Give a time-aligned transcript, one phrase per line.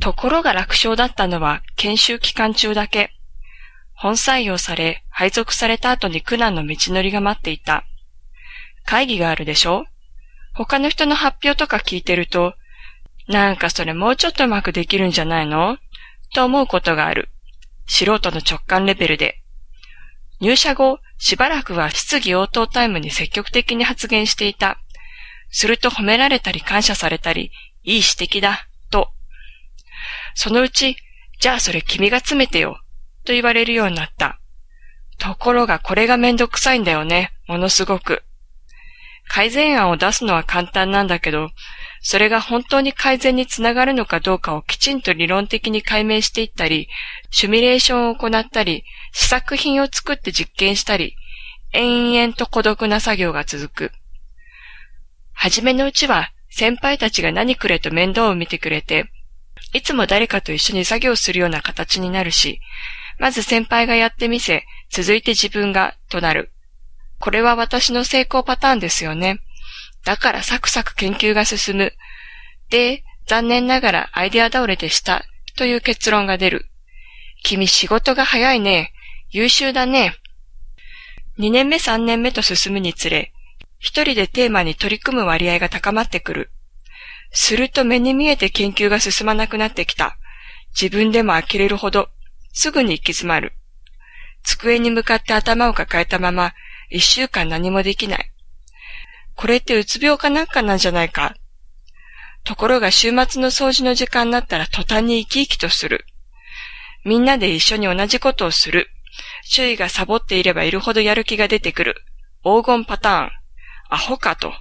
[0.00, 3.12] ところが楽勝だったのは研修期間中だけ。
[3.94, 7.84] 本採用され、配属された後に苦難の道のりが待っていた。
[8.86, 9.84] 会議があるでしょ？
[10.54, 12.54] 他の人の発表とか聞いてると、
[13.28, 15.76] なんかそれもうちょっとうまくできるんじゃないの？
[16.34, 17.28] と思うことがある。
[17.86, 19.36] 素人の直感レベルで。
[20.40, 24.78] 入社後、しばらくは質疑応答タイムに積極的に発言していた。
[25.50, 27.50] すると褒められたり感謝されたり、
[27.82, 28.66] いい指摘だ、
[30.42, 30.96] そのうち、
[31.38, 32.80] じゃあそれ君が詰めてよ、
[33.26, 34.40] と言われるようになった。
[35.18, 38.22] ところがこれがめんどくさいんだよね、ものすごく。
[39.28, 41.50] 改善案を出すのは簡単なんだけど、
[42.00, 46.88] それが本当に改善につながるのかどうかをきちんと理論的に解明していったり、
[47.30, 51.16] シミュレーションを行ったり、試作品を作って実験したり、
[51.74, 53.92] 延々と孤独な作業が続く。
[55.34, 59.10] はじめのうちは先輩たちが何くれと面倒を見てくれて、
[59.72, 62.60] いつも誰かと一緒に作業するような形になるし、
[63.18, 66.52] まず先輩がやってみせ、続いて自分が、となる。
[67.18, 69.38] これは私の成功パターンですよね。
[70.04, 71.92] だからサクサク研究が進む。
[72.70, 75.24] で、残念ながらアイデア倒れでした。
[75.56, 76.66] という結論が出る。
[77.42, 78.92] 君仕事が早いね。
[79.30, 80.16] 優秀だね。
[81.38, 83.32] 2年目3年目と進むにつれ、
[83.78, 86.50] 一人でテーマに取り組む割合が高まってくる。
[87.32, 90.16] すると目に見えて研究が進まなくなってきた。
[90.80, 92.08] 自分でも呆れるほど、
[92.52, 93.52] すぐに行き詰まる。
[94.42, 96.54] 机に向かって頭を抱えたまま、
[96.88, 98.32] 一週間何もできない。
[99.34, 101.34] これってうつ病かなんかなんじゃないか。
[102.44, 106.06] ところが週末の掃除の時間になったら途端に生き生きとする。
[107.04, 108.88] みんなで一緒に同じことをする。
[109.44, 111.96] 周囲がサボっていればいるほどやる気が出てくる。
[112.42, 113.30] 黄金パターン。
[113.90, 114.52] アホかと。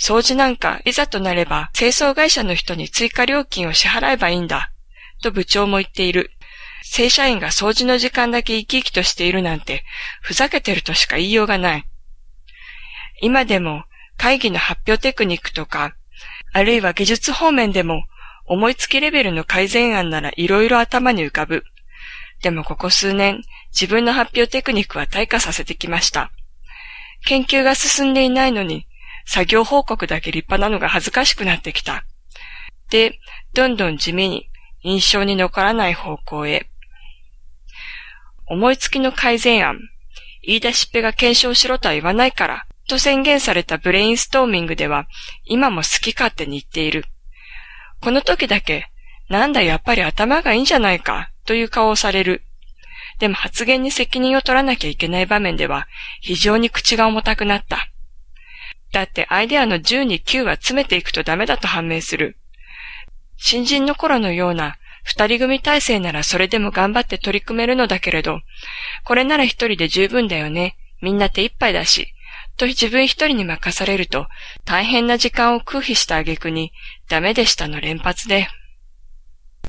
[0.00, 4.72] 掃除なんかいざとなれば清掃会社の人に追加料金を支払えばいいんだ。
[5.22, 6.30] と部長も言っている。
[6.82, 9.84] 正社員が掃除の時間だけ生き生きとしているなんて、
[10.22, 11.84] ふざけてるとしか言いようがない。
[13.20, 13.84] 今でも
[14.16, 15.94] 会議の発表テクニックとか、
[16.52, 18.04] あるいは技術方面でも
[18.46, 21.64] 思いつきレベルの改善案なら色々頭に浮かぶ。
[22.42, 26.32] でもここ数年、自分の発表テクニックは退化させてきました。
[27.26, 28.86] 研究が進んでいないのに、
[29.32, 32.04] 作業報告だけ立派なのが恥ずかしくなってきた。
[32.90, 33.20] で、
[33.54, 34.50] どんどん地味に
[34.82, 36.68] 印象に残らない方向へ。
[38.48, 39.78] 思いつきの改善案、
[40.44, 45.06] 言い出しっぺが検証しろとは言わないから、と宣言されたブレインストーミングでは、
[45.44, 47.04] 今も好き勝手に言っている。
[48.00, 48.90] この時だけ、
[49.28, 52.42] なんだやっぱり頭がいいんじゃないか、という顔をされる。
[53.20, 55.86] でも発言に責任を取らなきゃいけない場面では、
[56.20, 57.90] 非常に口が重たくなった。
[58.92, 62.36] だってアイデアの10に9は詰めていくとダメだと判明する。
[63.36, 68.40] 新人の頃のような二人組体制ならそれでも頑張って取り組めるのだけれど、
[69.04, 70.76] これなら一人で十分だよね。
[71.00, 72.12] みんな手一杯だし、
[72.60, 74.26] と自分一人に任されると
[74.66, 76.72] 大変な時間を空費した挙句に
[77.08, 78.48] ダメでしたの連発で